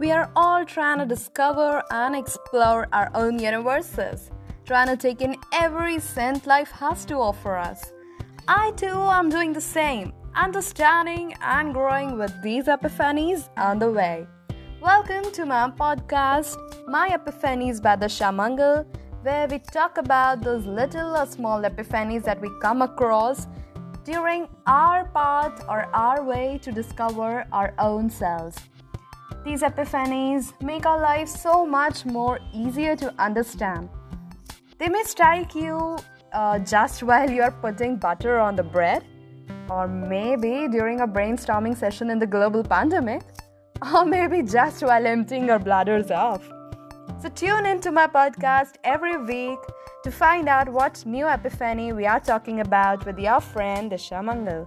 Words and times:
we 0.00 0.10
are 0.10 0.30
all 0.34 0.64
trying 0.64 0.98
to 0.98 1.04
discover 1.04 1.82
and 1.90 2.16
explore 2.16 2.88
our 2.90 3.10
own 3.14 3.38
universes, 3.38 4.30
trying 4.64 4.86
to 4.86 4.96
take 4.96 5.20
in 5.20 5.36
every 5.52 5.98
scent 5.98 6.46
life 6.46 6.70
has 6.70 7.04
to 7.04 7.16
offer 7.16 7.54
us. 7.54 7.92
I 8.48 8.70
too 8.78 8.98
am 9.18 9.28
doing 9.28 9.52
the 9.52 9.60
same, 9.60 10.14
understanding 10.34 11.34
and 11.42 11.74
growing 11.74 12.16
with 12.16 12.32
these 12.42 12.64
epiphanies 12.64 13.50
on 13.58 13.78
the 13.78 13.90
way. 13.90 14.26
Welcome 14.80 15.30
to 15.32 15.44
my 15.44 15.70
podcast, 15.78 16.56
My 16.88 17.10
Epiphanies 17.10 17.82
by 17.82 17.96
Disha 17.96 18.34
Mangal, 18.34 18.86
where 19.20 19.48
we 19.48 19.58
talk 19.58 19.98
about 19.98 20.40
those 20.40 20.64
little 20.64 21.14
or 21.14 21.26
small 21.26 21.60
epiphanies 21.60 22.24
that 22.24 22.40
we 22.40 22.48
come 22.62 22.80
across 22.80 23.46
during 24.04 24.48
our 24.66 25.04
path 25.10 25.62
or 25.68 25.94
our 25.94 26.24
way 26.24 26.58
to 26.62 26.72
discover 26.72 27.44
our 27.52 27.74
own 27.78 28.08
selves. 28.08 28.56
These 29.42 29.62
epiphanies 29.62 30.52
make 30.60 30.84
our 30.84 31.00
lives 31.00 31.32
so 31.40 31.64
much 31.64 32.04
more 32.04 32.38
easier 32.52 32.94
to 32.96 33.14
understand. 33.18 33.88
They 34.78 34.88
may 34.88 35.02
strike 35.04 35.54
you 35.54 35.96
uh, 36.32 36.58
just 36.58 37.02
while 37.10 37.30
you 37.30 37.42
are 37.42 37.50
putting 37.50 37.96
butter 37.96 38.38
on 38.38 38.54
the 38.54 38.62
bread, 38.62 39.02
or 39.70 39.88
maybe 39.88 40.68
during 40.68 41.00
a 41.00 41.08
brainstorming 41.08 41.74
session 41.74 42.10
in 42.10 42.18
the 42.18 42.26
global 42.26 42.62
pandemic, 42.62 43.22
or 43.94 44.04
maybe 44.04 44.42
just 44.42 44.82
while 44.82 45.06
emptying 45.06 45.46
your 45.46 45.58
bladders 45.58 46.10
off. 46.10 46.46
So 47.22 47.30
tune 47.30 47.64
into 47.64 47.90
my 47.90 48.06
podcast 48.06 48.74
every 48.84 49.16
week 49.16 49.58
to 50.04 50.10
find 50.10 50.48
out 50.48 50.68
what 50.68 51.04
new 51.06 51.26
epiphany 51.26 51.94
we 51.94 52.04
are 52.04 52.20
talking 52.20 52.60
about 52.60 53.06
with 53.06 53.18
your 53.18 53.40
friend 53.40 53.90
Disha 53.90 54.22
Mangal. 54.22 54.66